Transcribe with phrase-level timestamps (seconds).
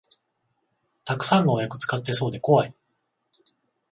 [1.05, 2.73] たくさん農薬使ってそうでこわい